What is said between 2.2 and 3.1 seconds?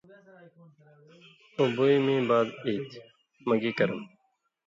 باد ای تھی